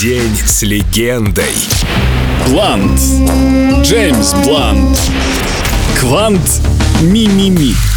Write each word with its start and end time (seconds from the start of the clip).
День 0.00 0.36
с 0.44 0.62
легендой. 0.62 1.54
Блант. 2.48 3.00
Джеймс 3.82 4.34
Блант. 4.44 4.98
Квант 5.98 6.60
Ми-ми-ми. 7.02 7.72
And 7.72 7.74
um, 7.76 7.93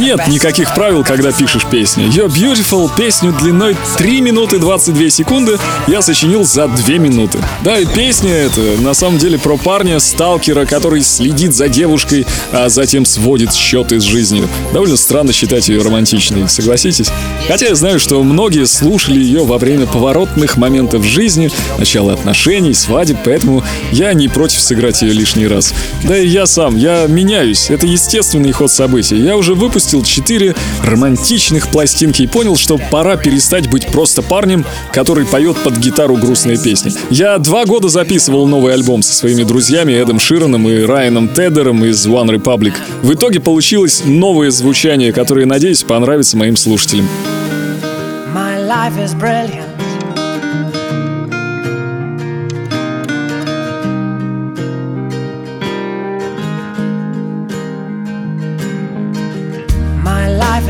Нет 0.00 0.26
никаких 0.28 0.74
правил, 0.74 1.04
когда 1.04 1.30
пишешь 1.30 1.64
песни. 1.66 2.06
You're 2.08 2.28
Beautiful 2.28 2.90
песню 2.96 3.32
длиной 3.32 3.76
3 3.96 4.20
минуты 4.20 4.58
22 4.58 5.10
секунды 5.10 5.58
я 5.86 6.02
сочинил 6.02 6.44
за 6.44 6.66
2 6.66 6.94
минуты. 6.94 7.38
Да, 7.62 7.78
и 7.78 7.86
песня 7.86 8.32
эта 8.32 8.60
на 8.80 8.94
самом 8.94 9.18
деле 9.18 9.38
про 9.38 9.56
парня, 9.56 10.00
сталкера, 10.00 10.64
который 10.64 11.02
следит 11.02 11.54
за 11.54 11.68
девушкой, 11.68 12.26
а 12.50 12.68
затем 12.68 13.04
сводит 13.04 13.52
счеты 13.54 14.00
с 14.00 14.02
жизнью. 14.04 14.48
Довольно 14.72 14.96
странно 14.96 15.32
считать 15.32 15.68
ее 15.68 15.82
романтичной, 15.82 16.48
согласитесь? 16.48 17.10
Хотя 17.46 17.66
я 17.66 17.74
знаю, 17.74 18.00
что 18.00 18.22
многие 18.22 18.66
слушали 18.66 19.20
ее 19.20 19.44
во 19.44 19.58
время 19.58 19.86
поворотных 19.86 20.56
моментов 20.56 21.04
жизни, 21.04 21.50
начала 21.78 22.14
отношений, 22.14 22.74
свадеб, 22.74 23.18
поэтому 23.24 23.62
я 23.92 24.12
не 24.14 24.28
против 24.28 24.60
сыграть 24.60 25.02
ее 25.02 25.12
лишний 25.12 25.46
раз. 25.46 25.74
Да 26.02 26.16
и 26.16 26.26
я 26.26 26.46
сам, 26.46 26.63
я 26.72 27.06
меняюсь. 27.06 27.70
Это 27.70 27.86
естественный 27.86 28.52
ход 28.52 28.70
событий. 28.70 29.16
Я 29.16 29.36
уже 29.36 29.54
выпустил 29.54 30.02
4 30.02 30.54
романтичных 30.82 31.68
пластинки 31.68 32.22
и 32.22 32.26
понял, 32.26 32.56
что 32.56 32.78
пора 32.90 33.16
перестать 33.16 33.68
быть 33.68 33.86
просто 33.88 34.22
парнем, 34.22 34.64
который 34.92 35.26
поет 35.26 35.56
под 35.58 35.76
гитару 35.78 36.16
грустные 36.16 36.56
песни. 36.56 36.92
Я 37.10 37.38
два 37.38 37.64
года 37.64 37.88
записывал 37.88 38.46
новый 38.46 38.74
альбом 38.74 39.02
со 39.02 39.12
своими 39.12 39.42
друзьями 39.42 39.92
Эдом 39.92 40.20
Широном 40.20 40.68
и 40.68 40.82
Райаном 40.82 41.28
Теддером 41.28 41.84
из 41.84 42.06
One 42.06 42.30
Republic. 42.30 42.74
В 43.02 43.12
итоге 43.12 43.40
получилось 43.40 44.02
новое 44.04 44.50
звучание, 44.50 45.12
которое, 45.12 45.46
надеюсь, 45.46 45.82
понравится 45.82 46.36
моим 46.36 46.56
слушателям. 46.56 47.08
My 48.34 48.58
life 48.66 48.98
is 48.98 49.14
brilliant. 49.14 49.73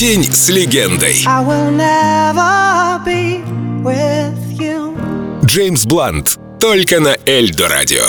День 0.00 0.24
с 0.32 0.48
легендой. 0.48 1.22
I 1.26 1.44
will 1.44 1.70
never 1.70 3.04
be 3.04 3.44
with 3.82 4.58
you. 4.58 4.96
Джеймс 5.44 5.84
Блант. 5.84 6.38
Только 6.58 7.00
на 7.00 7.18
Эльдо 7.26 7.68
радио. 7.68 8.04